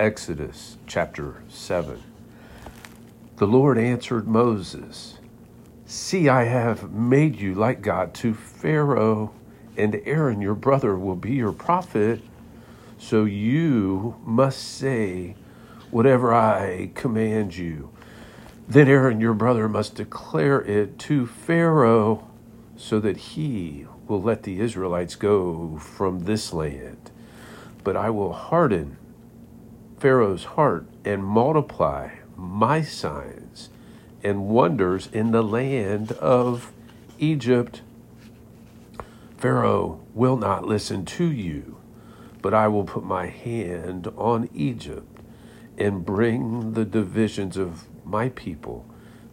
[0.00, 2.02] Exodus chapter 7.
[3.36, 5.18] The Lord answered Moses,
[5.84, 9.34] See, I have made you like God to Pharaoh,
[9.76, 12.22] and Aaron your brother will be your prophet.
[12.96, 15.36] So you must say
[15.90, 17.90] whatever I command you.
[18.66, 22.26] Then Aaron your brother must declare it to Pharaoh,
[22.74, 27.10] so that he will let the Israelites go from this land.
[27.84, 28.96] But I will harden
[30.00, 33.68] Pharaoh's heart and multiply my signs
[34.22, 36.72] and wonders in the land of
[37.18, 37.82] Egypt.
[39.36, 41.76] Pharaoh will not listen to you,
[42.40, 45.20] but I will put my hand on Egypt
[45.76, 48.86] and bring the divisions of my people,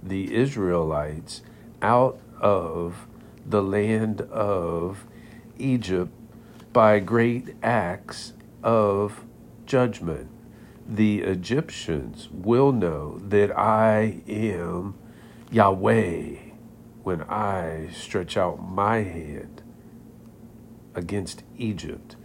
[0.04, 1.44] the Israelites,
[1.82, 3.08] out of
[3.46, 5.06] the land of
[5.58, 6.12] Egypt
[6.74, 9.24] by great acts of
[9.66, 10.30] judgment
[10.88, 14.96] the Egyptians will know that I am
[15.52, 16.36] Yahweh
[17.04, 19.62] when I stretch out my hand
[20.96, 22.16] against Egypt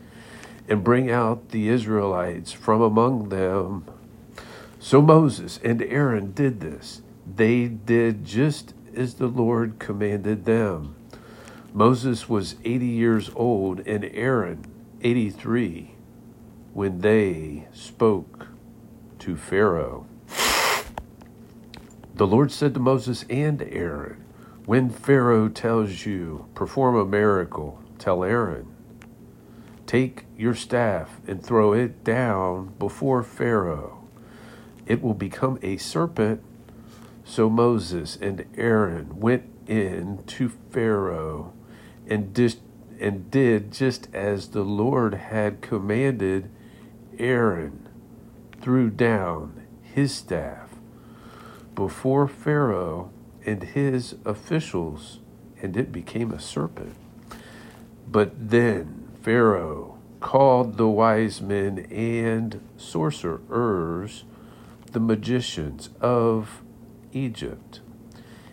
[0.69, 3.85] and bring out the Israelites from among them.
[4.79, 7.03] So Moses and Aaron did this.
[7.27, 10.95] They did just as the Lord commanded them.
[11.75, 14.65] Moses was 80 years old and Aaron
[15.03, 15.95] 83
[16.75, 18.49] when they spoke
[19.23, 20.05] to Pharaoh.
[22.17, 24.25] The Lord said to Moses and Aaron,
[24.67, 28.75] When Pharaoh tells you, perform a miracle, tell Aaron,
[29.87, 34.03] Take your staff and throw it down before Pharaoh.
[34.87, 36.43] It will become a serpent.
[37.25, 41.53] So Moses and Aaron went in to Pharaoh
[42.09, 42.57] and, dis-
[42.99, 46.51] and did just as the Lord had commanded
[47.19, 47.82] Aaron
[48.63, 50.71] threw down his staff
[51.75, 53.11] before Pharaoh
[53.45, 55.19] and his officials,
[55.61, 56.95] and it became a serpent.
[58.09, 64.25] But then Pharaoh called the wise men and sorcerers,
[64.93, 66.63] the magicians of
[67.13, 67.81] Egypt,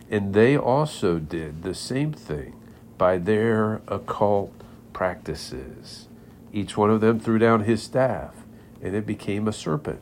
[0.09, 2.55] and they also did the same thing
[2.97, 4.53] by their occult
[4.91, 6.07] practices.
[6.51, 8.33] Each one of them threw down his staff
[8.81, 10.01] and it became a serpent.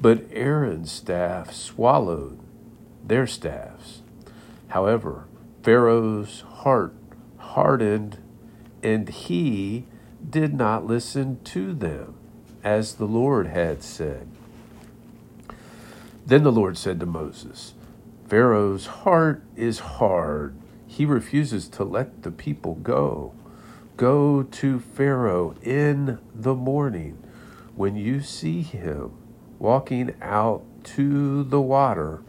[0.00, 2.38] But Aaron's staff swallowed
[3.04, 4.02] their staffs.
[4.68, 5.26] However,
[5.62, 6.94] Pharaoh's heart
[7.38, 8.18] hardened,
[8.82, 9.86] and he
[10.28, 12.14] did not listen to them,
[12.62, 14.28] as the Lord had said.
[16.26, 17.74] Then the Lord said to Moses,
[18.26, 20.56] Pharaoh's heart is hard.
[20.86, 23.34] He refuses to let the people go.
[23.96, 27.23] Go to Pharaoh in the morning
[27.76, 29.12] when you see him
[29.58, 32.22] walking out to the water,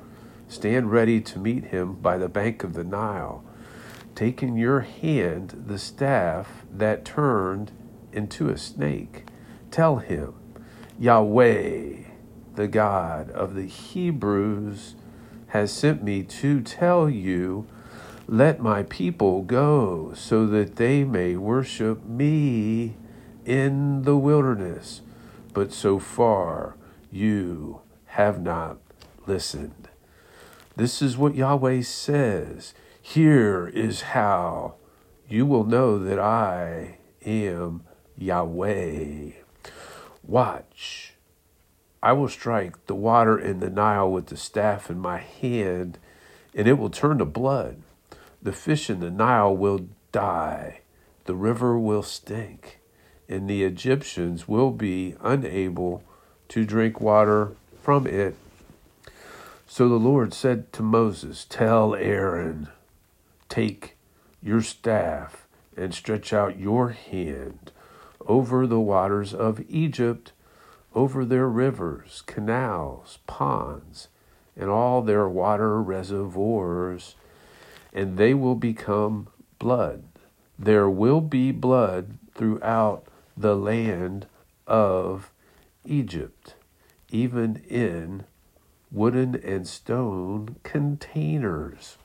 [0.47, 3.43] stand ready to meet him by the bank of the Nile,
[4.15, 7.71] taking your hand the staff that turned
[8.11, 9.25] into a snake.
[9.71, 10.33] Tell him,
[10.97, 11.97] Yahweh,
[12.55, 14.95] the God of the Hebrews,
[15.47, 17.67] has sent me to tell you,
[18.27, 22.95] let my people go so that they may worship me
[23.45, 25.01] in the wilderness
[25.55, 26.75] but so far
[27.09, 28.77] you have not
[29.25, 29.87] listened.
[30.75, 32.73] This is what Yahweh says.
[33.01, 34.75] Here is how
[35.29, 37.83] you will know that I am
[38.17, 39.31] Yahweh.
[40.23, 41.13] Watch.
[42.03, 45.97] I will strike the water in the Nile with the staff in my hand,
[46.53, 47.81] and it will turn to blood.
[48.41, 50.81] The fish in the Nile will die.
[51.23, 52.81] The river will stink
[53.27, 56.03] and the Egyptians will be unable
[56.49, 58.35] to drink water from it.
[59.67, 62.69] So the Lord said to Moses, Tell Aaron,
[63.49, 63.95] take
[64.41, 67.71] your staff and stretch out your hand
[68.27, 70.31] over the waters of Egypt,
[70.93, 74.07] over their rivers, canals, ponds,
[74.55, 77.15] and all their water reservoirs,
[77.91, 79.27] and they will become
[79.59, 80.03] blood.
[80.57, 83.05] There will be blood throughout
[83.37, 84.27] the land
[84.67, 85.31] of
[85.85, 86.55] Egypt,
[87.11, 88.25] even in
[88.91, 91.97] wooden and stone containers.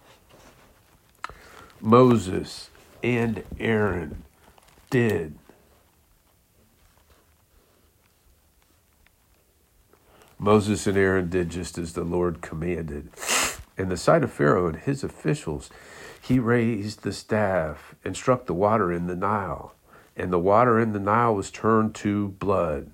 [1.81, 2.71] Moses
[3.03, 4.25] and Aaron
[4.91, 5.39] did.
[10.39, 13.11] Moses and Aaron did just as the Lord commanded.
[13.77, 15.71] In the sight of Pharaoh and his officials,
[16.21, 19.75] he raised the staff and struck the water in the Nile
[20.21, 22.91] and the water in the Nile was turned to blood.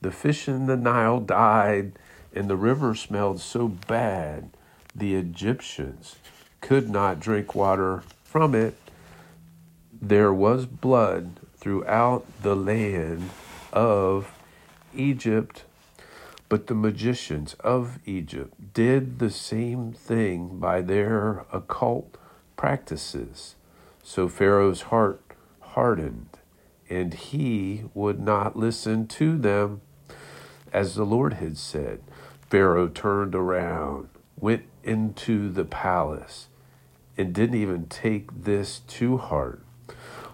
[0.00, 1.92] The fish in the Nile died,
[2.34, 4.50] and the river smelled so bad
[4.94, 6.16] the Egyptians
[6.60, 8.74] could not drink water from it.
[9.92, 13.30] There was blood throughout the land
[13.72, 14.32] of
[14.92, 15.62] Egypt.
[16.48, 22.16] But the magicians of Egypt did the same thing by their occult
[22.56, 23.54] practices.
[24.02, 25.22] So Pharaoh's heart
[25.60, 26.33] hardened,
[26.88, 29.80] and he would not listen to them.
[30.72, 32.02] As the Lord had said,
[32.50, 34.08] Pharaoh turned around,
[34.38, 36.48] went into the palace,
[37.16, 39.64] and didn't even take this to heart.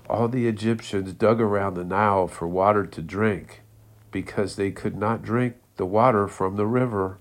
[0.09, 3.63] All the Egyptians dug around the Nile for water to drink
[4.11, 7.19] because they could not drink the water from the river.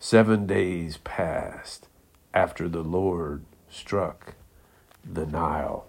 [0.00, 1.86] Seven days passed
[2.34, 4.34] after the Lord struck
[5.04, 5.86] the Nile.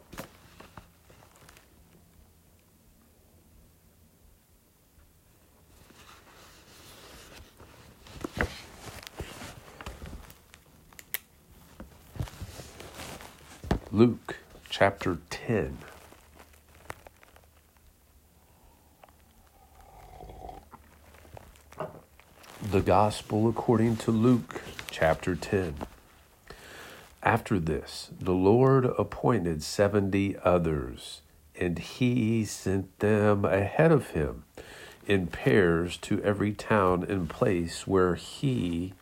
[13.92, 14.36] Luke
[14.70, 15.80] chapter 10.
[22.62, 25.78] The Gospel according to Luke chapter 10.
[27.24, 31.22] After this, the Lord appointed seventy others,
[31.60, 34.44] and he sent them ahead of him
[35.08, 38.94] in pairs to every town and place where he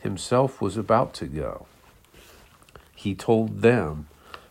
[0.00, 1.66] himself was about to go
[2.96, 4.08] he told them,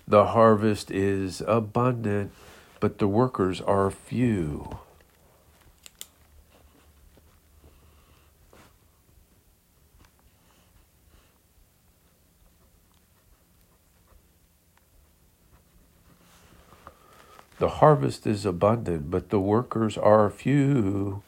[0.08, 2.32] The harvest is abundant,
[2.80, 4.78] but the workers are few.
[17.58, 21.24] The harvest is abundant, but the workers are few.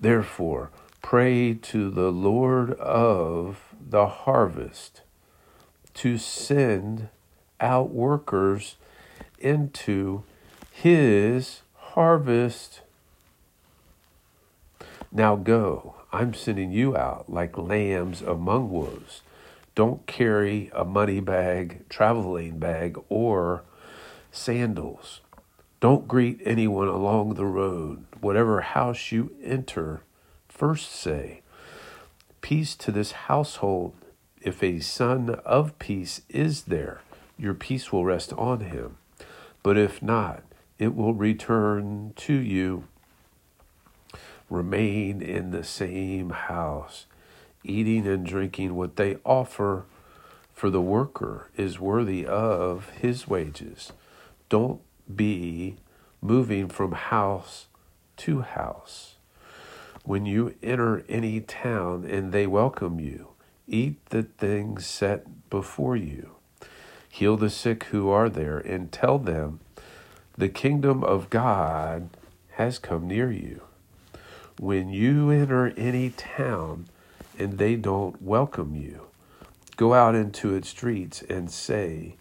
[0.00, 0.70] Therefore,
[1.02, 5.02] pray to the Lord of the harvest
[5.96, 7.08] to send
[7.60, 8.76] out workers
[9.38, 10.22] into
[10.70, 12.80] his harvest.
[15.10, 19.22] Now go, I'm sending you out like lambs among wolves.
[19.74, 23.62] Don't carry a money bag, traveling bag, or
[24.30, 25.20] sandals.
[25.80, 28.04] Don't greet anyone along the road.
[28.20, 30.02] Whatever house you enter,
[30.48, 31.42] first say,
[32.40, 33.94] Peace to this household.
[34.46, 37.00] If a son of peace is there,
[37.36, 38.96] your peace will rest on him.
[39.64, 40.44] But if not,
[40.78, 42.84] it will return to you.
[44.48, 47.06] Remain in the same house,
[47.64, 49.84] eating and drinking what they offer,
[50.52, 53.92] for the worker is worthy of his wages.
[54.48, 54.80] Don't
[55.12, 55.74] be
[56.20, 57.66] moving from house
[58.18, 59.16] to house.
[60.04, 63.30] When you enter any town and they welcome you,
[63.66, 66.36] Eat the things set before you.
[67.08, 69.60] Heal the sick who are there, and tell them
[70.36, 72.10] the kingdom of God
[72.52, 73.62] has come near you.
[74.58, 76.86] When you enter any town
[77.38, 79.08] and they don't welcome you,
[79.76, 82.16] go out into its streets and say,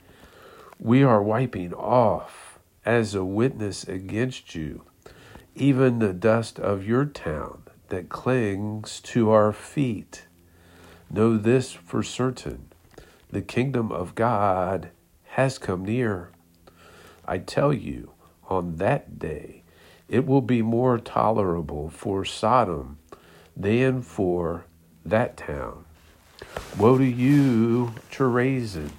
[0.79, 4.83] We are wiping off as a witness against you
[5.55, 10.25] even the dust of your town that clings to our feet.
[11.09, 12.69] Know this for certain
[13.29, 14.91] the kingdom of God
[15.23, 16.29] has come near.
[17.25, 18.11] I tell you,
[18.49, 19.63] on that day,
[20.07, 22.97] it will be more tolerable for Sodom
[23.57, 24.65] than for
[25.03, 25.85] that town.
[26.77, 28.91] Woe to you, Chorazin!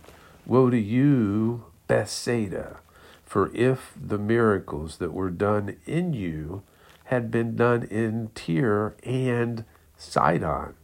[0.44, 2.78] Woe to you, Bethsaida!
[3.24, 6.62] For if the miracles that were done in you
[7.04, 9.64] had been done in Tyre and
[9.96, 10.74] Sidon,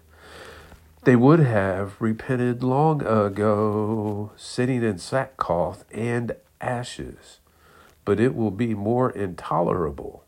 [1.04, 7.40] they would have repented long ago, sitting in sackcloth and ashes,
[8.04, 10.24] but it will be more intolerable.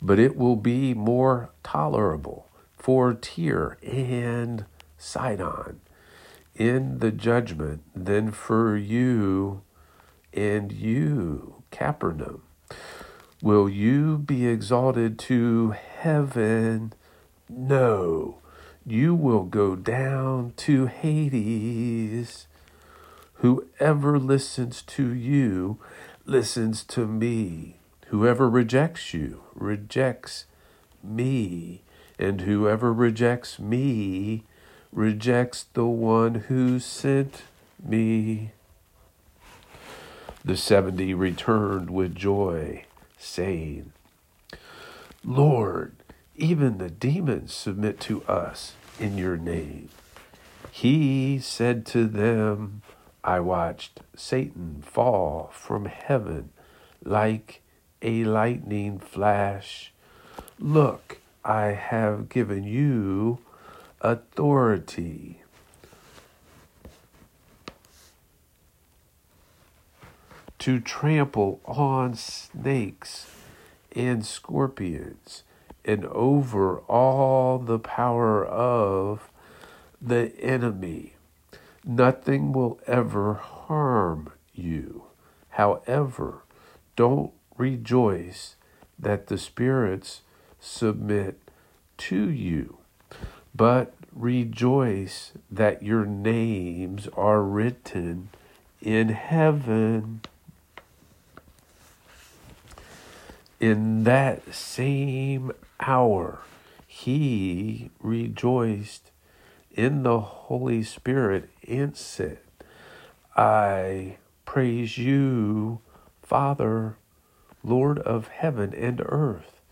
[0.00, 4.66] But it will be more tolerable for Tyre and
[4.96, 5.80] Sidon
[6.54, 9.62] in the judgment than for you
[10.32, 12.42] and you, Capernaum.
[13.42, 16.92] Will you be exalted to heaven?
[17.48, 18.38] No,
[18.86, 22.46] you will go down to Hades.
[23.34, 25.78] Whoever listens to you
[26.24, 27.76] listens to me.
[28.06, 30.46] Whoever rejects you rejects
[31.02, 31.82] me.
[32.18, 34.44] And whoever rejects me
[34.92, 37.42] rejects the one who sent
[37.82, 38.52] me.
[40.44, 42.84] The seventy returned with joy,
[43.18, 43.92] saying,
[45.24, 45.96] Lord,
[46.36, 49.88] even the demons submit to us in your name.
[50.70, 52.82] He said to them,
[53.22, 56.50] I watched Satan fall from heaven
[57.04, 57.62] like
[58.02, 59.92] a lightning flash.
[60.58, 63.38] Look, I have given you
[64.00, 65.40] authority.
[70.58, 73.30] To trample on snakes
[73.94, 75.44] and scorpions
[75.84, 79.30] and over all the power of
[80.00, 81.14] the enemy.
[81.84, 85.04] Nothing will ever harm you.
[85.50, 86.42] However,
[86.96, 88.56] don't rejoice
[88.98, 90.22] that the spirits
[90.58, 91.38] submit
[91.96, 92.78] to you,
[93.54, 98.30] but rejoice that your names are written
[98.80, 100.20] in heaven.
[103.64, 106.40] In that same hour,
[106.86, 109.10] he rejoiced
[109.72, 112.40] in the Holy Spirit and said,
[113.34, 115.80] I praise you,
[116.20, 116.96] Father,
[117.62, 119.62] Lord of heaven and earth,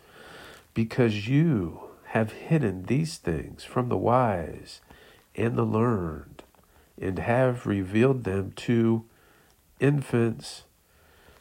[0.73, 4.81] because you have hidden these things from the wise
[5.37, 6.43] and the learned,
[6.99, 9.05] and have revealed them to
[9.81, 10.63] infants.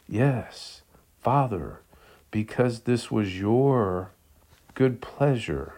[0.06, 0.82] Yes,
[1.22, 1.81] Father,
[2.32, 4.10] because this was your
[4.74, 5.74] good pleasure.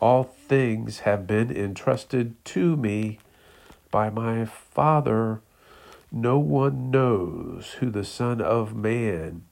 [0.00, 3.18] All things have been entrusted to me
[3.90, 5.40] by my Father.
[6.12, 9.44] No one knows who the Son of Man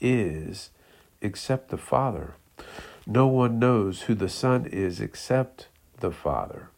[0.00, 0.70] is
[1.20, 2.34] except the Father.
[3.06, 5.68] No one knows who the Son is except
[5.98, 6.70] the Father,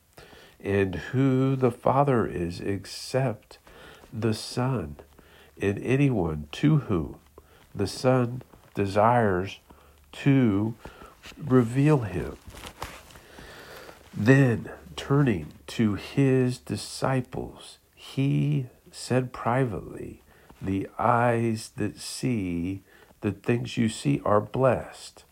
[0.58, 3.58] and who the Father is except
[4.12, 4.96] the Son,
[5.60, 7.16] and anyone to whom
[7.76, 8.42] the Son
[8.74, 9.58] desires
[10.12, 10.74] to
[11.36, 12.36] reveal him.
[14.14, 20.22] Then, turning to his disciples, he said privately,
[20.60, 22.82] The eyes that see
[23.20, 25.24] the things you see are blessed.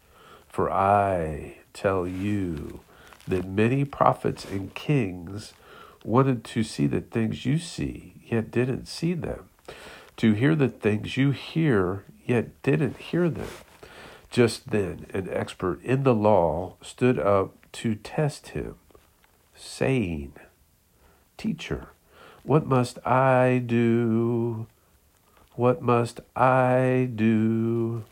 [0.49, 2.81] For I tell you
[3.27, 5.55] that many prophets and kings
[6.05, 9.49] wanted to see the things you see, yet didn't see them,
[10.19, 13.49] to hear the things you hear, yet didn't hear them.
[14.31, 18.75] Just then, an expert in the law stood up to test him,
[19.55, 20.33] saying,
[21.37, 21.89] Teacher,
[22.43, 24.67] what must I do?
[25.55, 28.05] What must I do?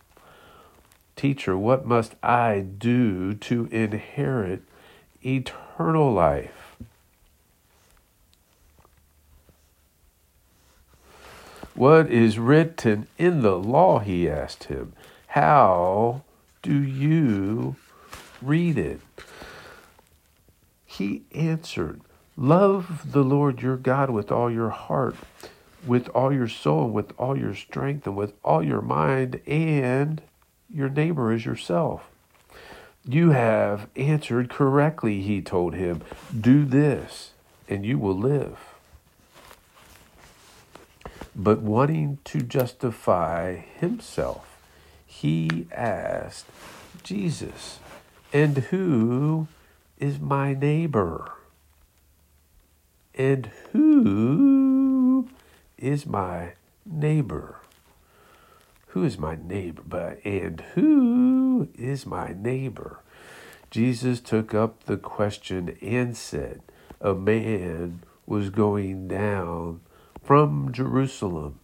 [1.17, 4.63] Teacher, what must I do to inherit
[5.25, 6.62] eternal life?
[11.75, 14.01] What is written in the law?
[14.01, 14.93] He asked him.
[15.29, 16.23] How
[16.61, 17.77] do you
[18.43, 19.01] read it?
[20.85, 22.03] He answered,
[22.37, 25.17] Love the Lord your God with all your heart,
[25.87, 30.21] with all your soul, with all your strength, and with all your mind, and
[30.73, 32.09] your neighbor as yourself.
[33.05, 36.03] You have answered correctly, he told him.
[36.39, 37.33] Do this,
[37.69, 38.72] and you will live.
[41.35, 44.59] But wanting to justify himself,
[45.07, 46.47] he asked
[47.03, 47.79] Jesus,
[48.33, 49.49] And who
[49.99, 51.33] is my neighbor?
[53.15, 55.29] And who
[55.79, 56.53] is my
[56.85, 57.57] neighbor?
[58.89, 60.19] Who is my neighbor?
[60.25, 63.01] And who is my neighbor?
[63.71, 66.61] Jesus took up the question and said,
[67.01, 69.81] A man was going down
[70.23, 71.59] from Jerusalem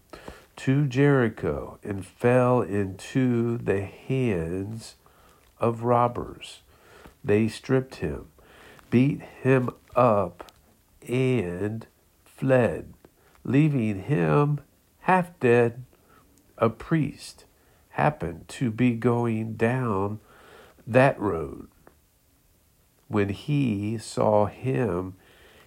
[0.56, 4.96] to Jericho and fell into the hands
[5.60, 6.62] of robbers.
[7.22, 8.26] They stripped him,
[8.90, 10.52] beat him up,
[11.06, 11.86] and
[12.24, 12.94] fled,
[13.44, 14.60] leaving him
[15.00, 15.84] half dead.
[16.58, 17.44] A priest
[17.90, 20.20] happened to be going down
[20.86, 21.68] that road.
[23.06, 25.14] When he saw him,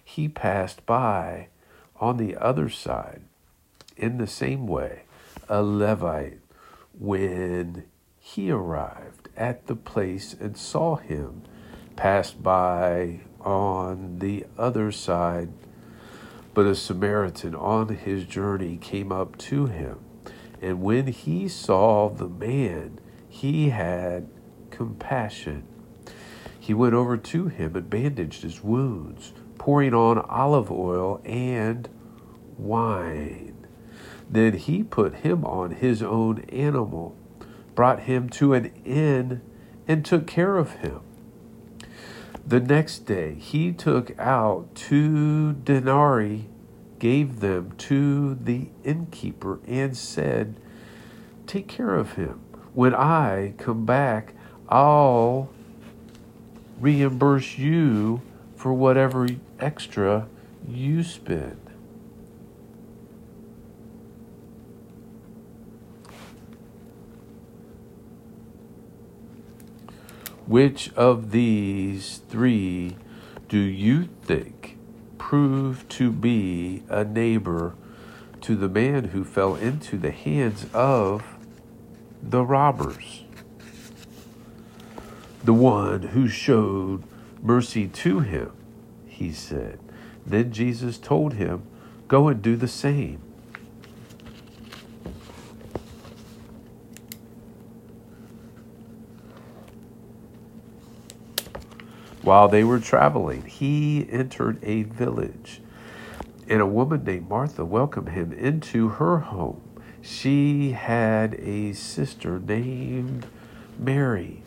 [0.04, 1.48] he passed by
[2.02, 3.22] on the other side
[3.96, 5.02] in the same way,
[5.48, 6.40] a Levite,
[6.98, 7.84] when
[8.18, 11.42] he arrived at the place and saw him,
[11.94, 15.52] passed by on the other side.
[16.54, 20.00] But a Samaritan on his journey came up to him,
[20.60, 24.28] and when he saw the man, he had
[24.70, 25.68] compassion.
[26.58, 31.88] He went over to him and bandaged his wounds, pouring on olive oil and
[32.58, 33.66] wine.
[34.28, 37.16] Then he put him on his own animal,
[37.74, 39.42] brought him to an inn
[39.86, 41.00] and took care of him.
[42.46, 46.48] The next day he took out two denarii,
[46.98, 50.56] gave them to the innkeeper, and said,
[51.46, 52.40] Take care of him.
[52.74, 54.34] When I come back,
[54.68, 55.50] I'll
[56.80, 58.22] reimburse you
[58.62, 59.26] for whatever
[59.58, 60.28] extra
[60.68, 61.58] you spend.
[70.46, 72.96] Which of these three
[73.48, 74.78] do you think
[75.18, 77.74] proved to be a neighbor
[78.42, 81.24] to the man who fell into the hands of
[82.22, 83.24] the robbers?
[85.42, 87.02] The one who showed
[87.42, 88.52] mercy to him,
[89.06, 89.78] he said.
[90.24, 91.64] Then Jesus told him,
[92.08, 93.20] Go and do the same.
[102.22, 105.60] While they were traveling, he entered a village,
[106.48, 109.60] and a woman named Martha welcomed him into her home.
[110.00, 113.26] She had a sister named
[113.78, 114.41] Mary,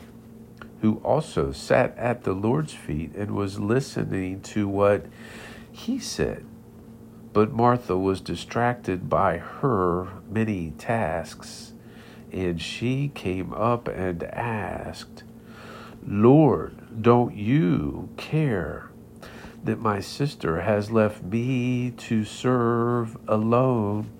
[0.80, 5.06] who also sat at the Lord's feet and was listening to what
[5.72, 6.44] he said.
[7.32, 11.74] But Martha was distracted by her many tasks,
[12.32, 15.22] and she came up and asked,
[16.06, 18.90] Lord, don't you care
[19.64, 24.10] that my sister has left me to serve alone?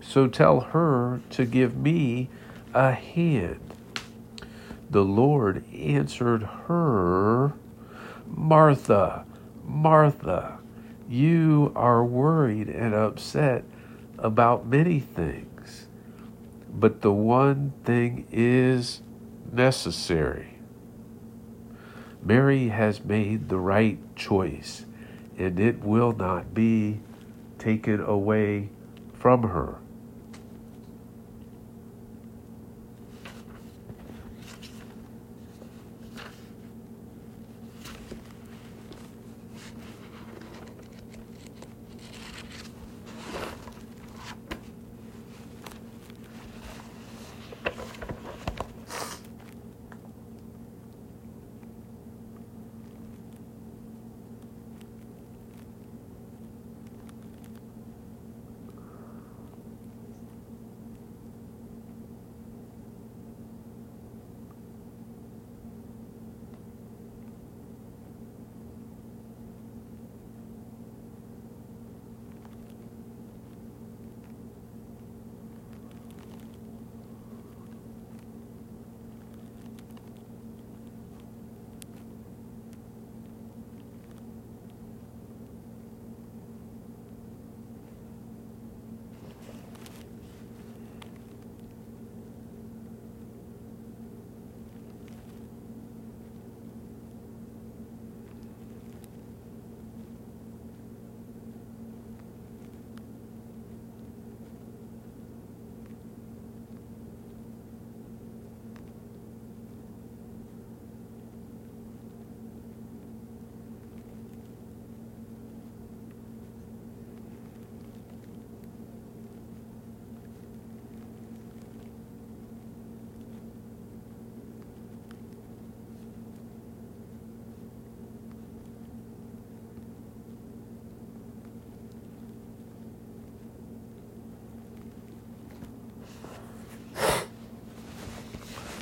[0.00, 2.28] So tell her to give me
[2.74, 3.67] a hand.
[4.90, 7.52] The Lord answered her,
[8.26, 9.26] Martha,
[9.64, 10.58] Martha,
[11.08, 13.64] you are worried and upset
[14.18, 15.88] about many things,
[16.72, 19.02] but the one thing is
[19.52, 20.58] necessary.
[22.22, 24.86] Mary has made the right choice,
[25.36, 27.00] and it will not be
[27.58, 28.70] taken away
[29.14, 29.78] from her.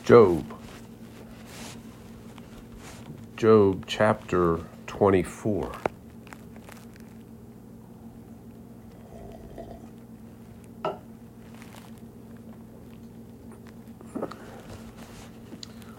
[0.07, 0.45] Job.
[3.37, 5.73] Job chapter 24.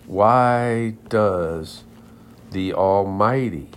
[0.05, 1.83] Why does
[2.51, 3.67] the Almighty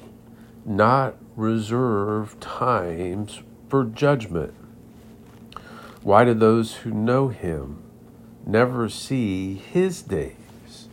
[0.65, 4.55] not reserve times for judgment?
[6.05, 7.90] Why do those who know Him
[8.47, 10.89] never see his days.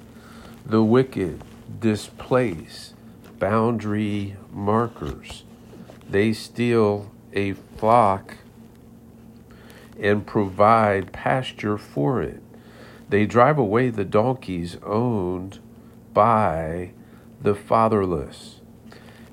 [0.65, 1.43] The wicked
[1.79, 2.93] displace
[3.39, 5.43] boundary markers.
[6.09, 8.37] They steal a flock
[9.99, 12.41] and provide pasture for it.
[13.09, 15.59] They drive away the donkeys owned
[16.13, 16.91] by
[17.41, 18.61] the fatherless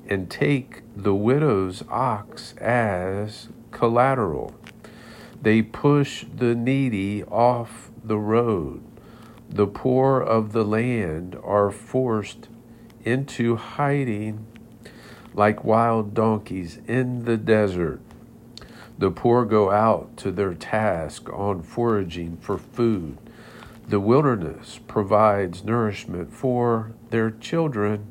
[0.09, 4.55] and take the widow's ox as collateral.
[5.41, 8.83] They push the needy off the road,
[9.49, 12.49] The poor of the land are forced
[13.05, 14.47] into hiding
[15.35, 18.01] like wild donkeys in the desert.
[18.99, 23.19] The poor go out to their task on foraging for food.
[23.89, 28.11] The wilderness provides nourishment for their children.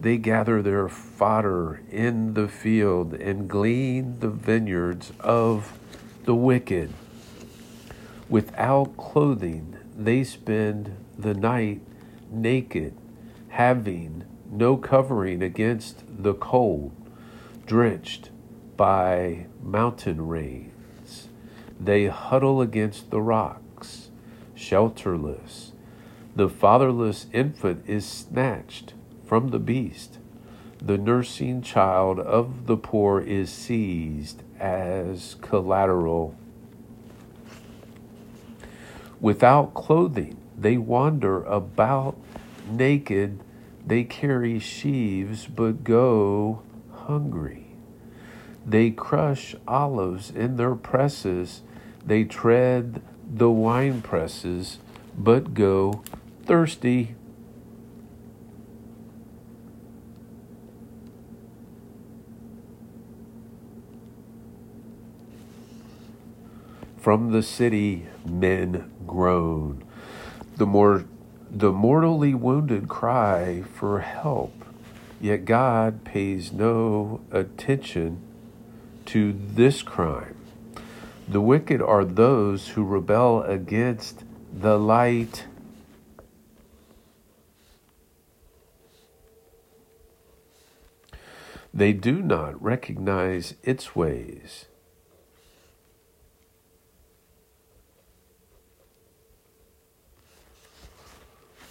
[0.00, 5.78] They gather their fodder in the field and glean the vineyards of
[6.24, 6.92] the wicked.
[8.28, 11.80] Without clothing, they spend the night
[12.30, 12.94] naked,
[13.50, 16.92] having no covering against the cold,
[17.66, 18.30] drenched
[18.76, 21.28] by mountain rains.
[21.78, 24.10] They huddle against the rocks,
[24.56, 25.72] shelterless.
[26.34, 30.18] The fatherless infant is snatched from the beast.
[30.78, 36.36] The nursing child of the poor is seized as collateral.
[39.20, 42.16] Without clothing, they wander about
[42.68, 43.40] naked.
[43.86, 47.66] They carry sheaves but go hungry.
[48.66, 51.62] They crush olives in their presses.
[52.04, 54.78] They tread the wine presses
[55.16, 56.02] but go
[56.44, 57.14] thirsty.
[67.06, 69.84] From the city men groan.
[70.56, 71.04] The more
[71.48, 74.64] the mortally wounded cry for help,
[75.20, 78.22] yet God pays no attention
[79.04, 80.34] to this crime.
[81.28, 85.46] The wicked are those who rebel against the light.
[91.72, 94.64] They do not recognize its ways.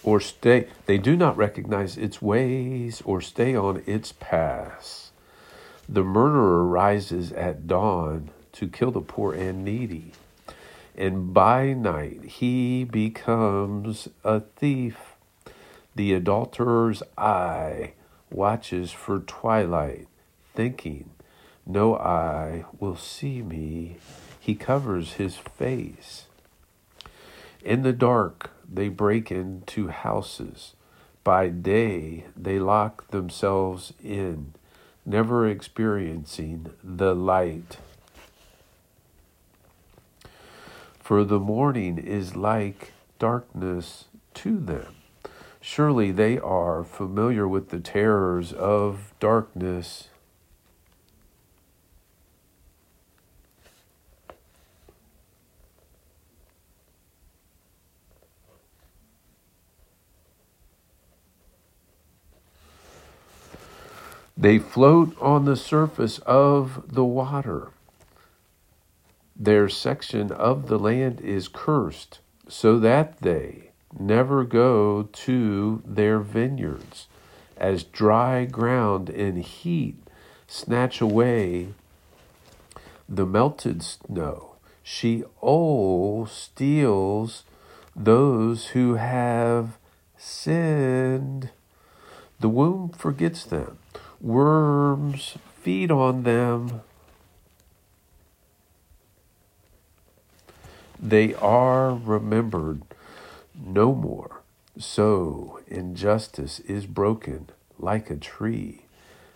[0.05, 5.11] Or stay they do not recognize its ways or stay on its paths.
[5.89, 10.13] The murderer rises at dawn to kill the poor and needy
[10.97, 15.15] and by night he becomes a thief.
[15.95, 17.93] The adulterer's eye
[18.31, 20.07] watches for twilight
[20.53, 21.09] thinking
[21.65, 23.97] no eye will see me.
[24.39, 26.25] He covers his face.
[27.63, 30.73] In the dark they break into houses.
[31.23, 34.53] By day, they lock themselves in,
[35.05, 37.77] never experiencing the light.
[40.99, 44.95] For the morning is like darkness to them.
[45.61, 50.09] Surely they are familiar with the terrors of darkness
[64.37, 67.69] They float on the surface of the water.
[69.35, 77.07] Their section of the land is cursed, so that they never go to their vineyards,
[77.55, 79.97] as dry ground and heat
[80.47, 81.69] snatch away
[83.07, 84.55] the melted snow.
[84.83, 87.43] She Sheol steals
[87.95, 89.77] those who have
[90.17, 91.51] sinned.
[92.39, 93.79] The womb forgets them
[94.25, 96.81] Worms feed on them.
[100.99, 102.81] They are remembered
[103.55, 104.41] no more.
[104.79, 108.85] So injustice is broken like a tree.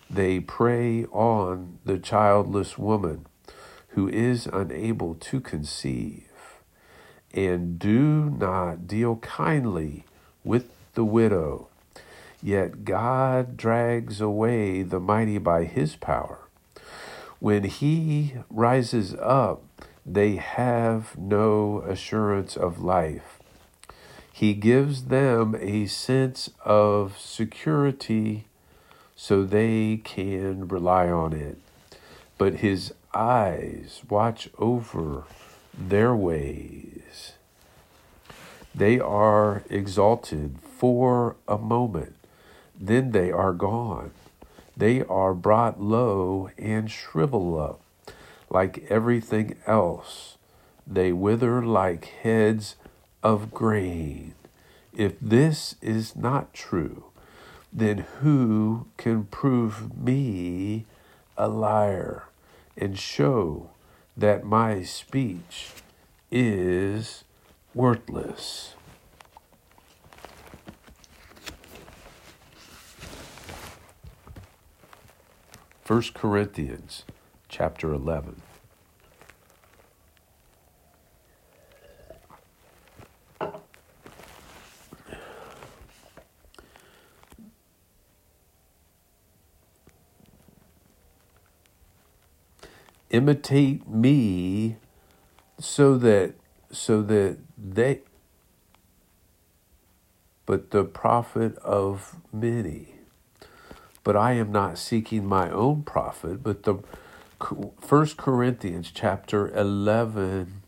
[0.10, 3.28] They prey on the childless woman
[3.89, 6.32] who is unable to conceive,
[7.32, 10.06] and do not deal kindly
[10.43, 11.68] with the widow
[12.41, 16.39] Yet God drags away the mighty by his power.
[17.39, 19.63] When he rises up,
[20.06, 23.39] they have no assurance of life.
[24.32, 28.45] He gives them a sense of security
[29.15, 31.58] so they can rely on it.
[32.38, 35.25] But his eyes watch over
[35.78, 37.34] their ways.
[38.73, 42.15] They are exalted for a moment
[42.79, 44.11] then they are gone.
[44.77, 47.81] They are brought low and shrivel up.
[48.49, 50.37] Like everything else,
[50.87, 52.77] they wither like heads
[53.21, 54.33] of grain.
[54.95, 57.05] If this is not true,
[57.71, 60.85] then who can prove me
[61.37, 62.23] a liar
[62.75, 63.69] and show
[64.17, 65.69] that my speech
[66.31, 67.23] is
[67.75, 68.75] worthless?
[75.89, 77.04] 1 Corinthians
[77.47, 78.43] chapter 11.
[93.10, 94.78] imitate me
[95.60, 96.36] so that
[96.71, 97.99] so that they
[100.45, 102.98] but the profit of many
[104.10, 106.80] but i am not seeking my own profit but the
[107.80, 110.63] first corinthians chapter 11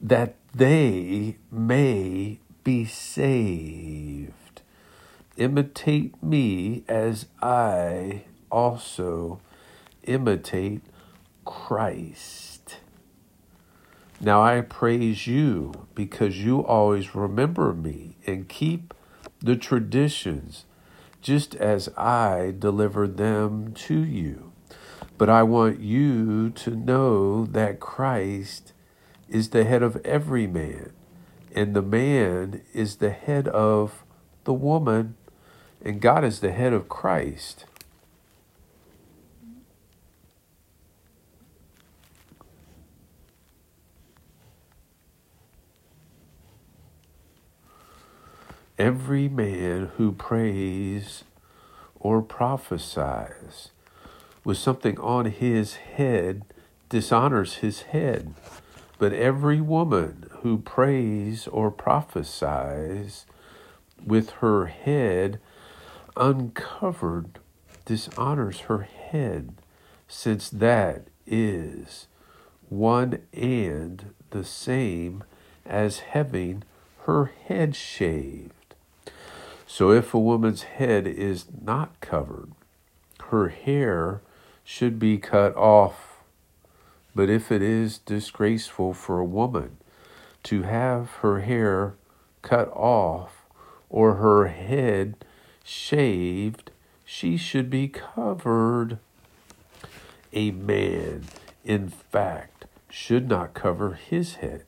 [0.00, 4.62] that they may be saved
[5.36, 9.40] imitate me as i also
[10.02, 10.82] imitate
[11.44, 12.78] Christ.
[14.20, 18.92] Now I praise you because you always remember me and keep
[19.40, 20.64] the traditions
[21.22, 24.52] just as I delivered them to you.
[25.16, 28.72] But I want you to know that Christ
[29.28, 30.92] is the head of every man,
[31.54, 34.04] and the man is the head of
[34.44, 35.14] the woman,
[35.80, 37.66] and God is the head of Christ.
[48.82, 51.22] Every man who prays
[52.00, 53.70] or prophesies
[54.44, 56.42] with something on his head
[56.88, 58.34] dishonors his head.
[58.98, 63.24] But every woman who prays or prophesies
[64.04, 65.38] with her head
[66.16, 67.38] uncovered
[67.84, 69.54] dishonors her head,
[70.08, 72.08] since that is
[72.68, 75.22] one and the same
[75.64, 76.64] as having
[77.04, 78.61] her head shaved.
[79.72, 82.52] So if a woman's head is not covered,
[83.30, 84.20] her hair
[84.62, 86.18] should be cut off.
[87.14, 89.78] But if it is disgraceful for a woman
[90.42, 91.94] to have her hair
[92.42, 93.46] cut off
[93.88, 95.16] or her head
[95.64, 96.70] shaved,
[97.06, 98.98] she should be covered.
[100.34, 101.24] A man,
[101.64, 104.64] in fact, should not cover his head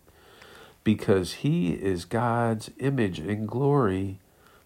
[0.83, 4.19] because he is God's image and glory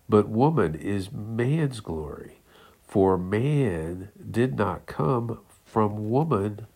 [0.08, 2.38] but woman is man's glory,
[2.86, 6.66] for man did not come from woman,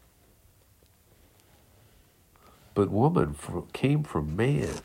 [2.75, 3.35] but woman
[3.73, 4.81] came from man.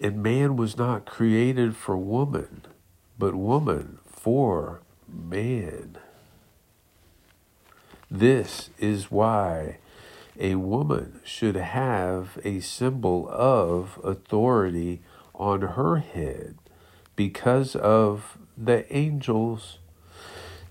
[0.00, 2.62] And man was not created for woman,
[3.18, 5.96] but woman for man.
[8.10, 9.78] This is why
[10.38, 15.00] a woman should have a symbol of authority
[15.34, 16.56] on her head
[17.16, 19.78] because of the angels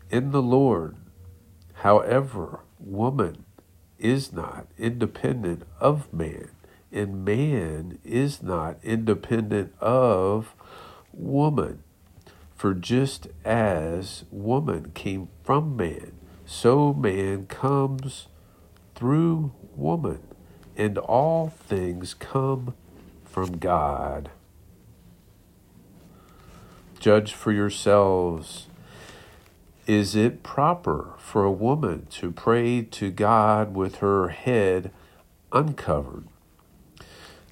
[0.09, 0.95] in the Lord.
[1.75, 3.45] However, woman
[3.97, 6.49] is not independent of man,
[6.91, 10.55] and man is not independent of
[11.11, 11.83] woman.
[12.55, 16.13] For just as woman came from man,
[16.45, 18.27] so man comes
[18.95, 20.19] through woman,
[20.77, 22.73] and all things come
[23.25, 24.29] from God.
[27.03, 28.67] Judge for yourselves.
[29.85, 34.89] Is it proper for a woman to pray to God with her head
[35.51, 36.29] uncovered?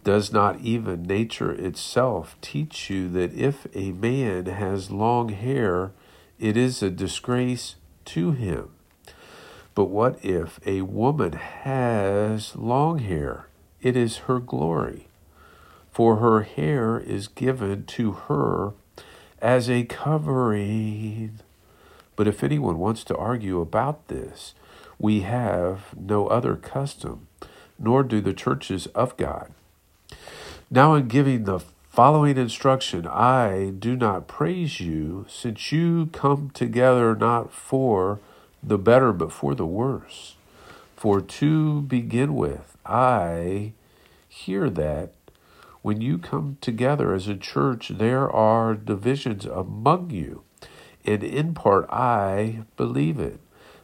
[0.06, 5.92] Does not even nature itself teach you that if a man has long hair,
[6.40, 8.70] it is a disgrace to him?
[9.76, 13.50] But what if a woman has long hair?
[13.82, 15.10] It is her glory,
[15.92, 18.76] for her hair is given to her
[19.42, 21.40] as a covering.
[22.16, 24.54] But if anyone wants to argue about this,
[25.00, 27.28] we have no other custom,
[27.80, 29.52] nor do the churches of God.
[30.70, 37.16] Now, in giving the following instruction, I do not praise you, since you come together
[37.16, 38.20] not for
[38.64, 40.36] the better, but for the worse.
[40.96, 43.74] For to begin with, I
[44.30, 45.14] hear that
[45.82, 50.44] when you come together as a church, there are divisions among you.
[51.06, 53.40] And in part, I believe it.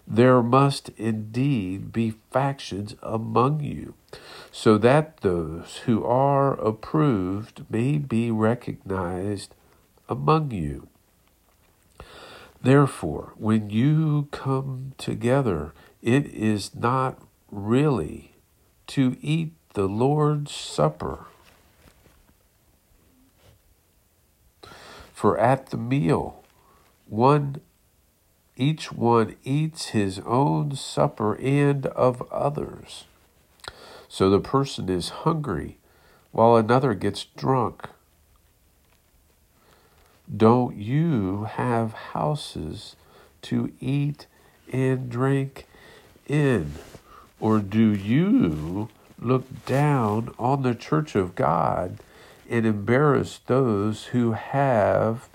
[0.09, 3.95] There must indeed be factions among you,
[4.51, 9.53] so that those who are approved may be recognized
[10.07, 10.87] among you.
[12.61, 18.35] Therefore, when you come together, it is not really
[18.87, 21.25] to eat the Lord's Supper
[25.17, 26.43] For at the meal,
[27.07, 27.61] one
[28.55, 33.05] each one eats his own supper and of others.
[34.07, 35.79] So the person is hungry
[36.31, 37.89] while another gets drunk.
[40.29, 42.95] Don't you have houses
[43.41, 44.27] to eat
[44.71, 45.65] and drink
[46.27, 46.75] in?
[47.39, 51.97] Or do you look down on the church of God
[52.49, 55.29] and embarrass those who have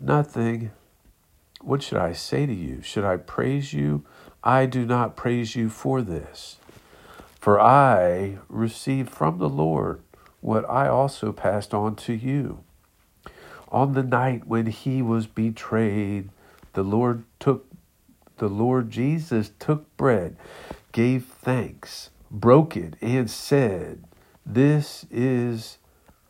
[0.00, 0.70] nothing?
[1.60, 2.82] What should I say to you?
[2.82, 4.04] Should I praise you?
[4.42, 6.58] I do not praise you for this.
[7.40, 10.00] For I received from the Lord
[10.40, 12.64] what I also passed on to you.
[13.68, 16.28] On the night when he was betrayed,
[16.74, 17.66] the Lord took
[18.36, 20.36] the Lord Jesus took bread,
[20.92, 24.04] gave thanks, broke it, and said,
[24.44, 25.78] This is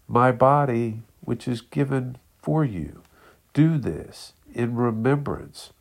[0.09, 3.03] my body, which is given for you.
[3.53, 5.73] Do this in remembrance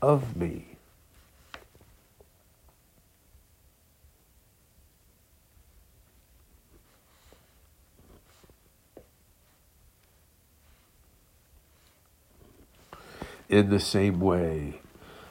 [0.00, 0.76] of me.
[13.48, 14.80] In the same way,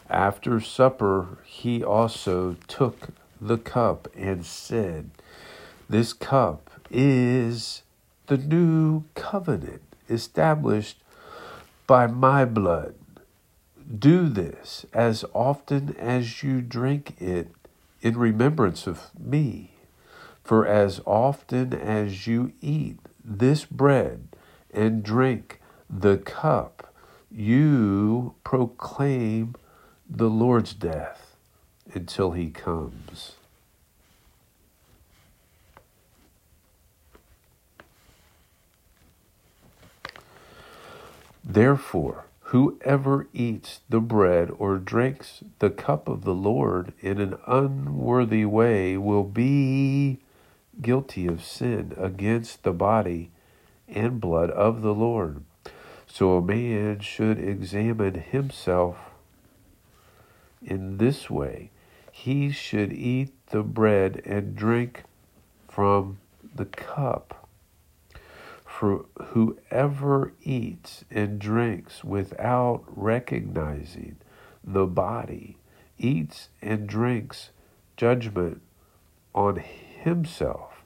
[0.10, 3.10] after supper, he also took
[3.42, 5.10] the cup and said,
[5.90, 7.82] This cup is
[8.28, 11.02] the new covenant established
[11.88, 12.96] by my blood.
[14.00, 17.52] Do this as often as you drink it
[18.02, 19.72] in remembrance of me.
[20.44, 24.28] For as often as you eat this bread
[24.74, 25.60] and drink
[25.90, 26.94] the cup,
[27.32, 29.56] you proclaim
[30.10, 31.36] the Lord's death
[31.94, 33.35] until he comes.
[41.48, 48.46] Therefore, whoever eats the bread or drinks the cup of the Lord in an unworthy
[48.46, 50.20] way will be
[50.82, 53.30] guilty of sin against the body
[53.88, 55.44] and blood of the Lord.
[56.08, 58.98] So a man should examine himself
[60.64, 61.70] in this way.
[62.12, 65.04] He should eat the bread and drink
[65.68, 66.18] from
[66.56, 67.45] the cup.
[68.78, 74.18] For whoever eats and drinks without recognizing
[74.66, 75.58] the body
[75.98, 77.52] eats and drinks
[77.96, 78.62] judgment
[79.34, 79.64] on
[80.04, 80.84] himself.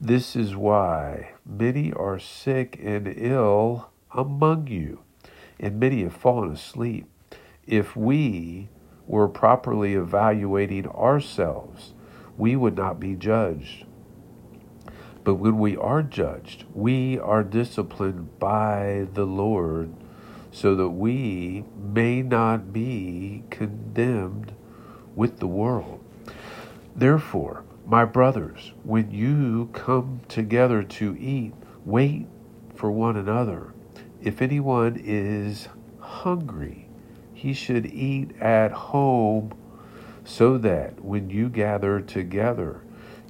[0.00, 4.98] This is why many are sick and ill among you,
[5.60, 7.06] and many have fallen asleep.
[7.68, 8.68] If we
[9.06, 11.94] were properly evaluating ourselves,
[12.36, 13.84] we would not be judged.
[15.22, 19.92] But when we are judged, we are disciplined by the Lord
[20.50, 24.52] so that we may not be condemned
[25.14, 26.02] with the world.
[26.96, 31.52] Therefore, my brothers, when you come together to eat,
[31.84, 32.26] wait
[32.74, 33.72] for one another.
[34.22, 36.88] If anyone is hungry,
[37.32, 39.52] he should eat at home
[40.24, 42.82] so that when you gather together,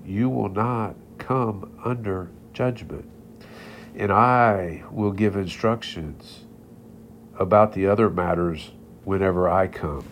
[0.04, 0.96] you will not
[1.30, 3.08] come under judgment.
[3.94, 6.40] And I will give instructions
[7.38, 8.72] about the other matters
[9.04, 10.04] whenever I come.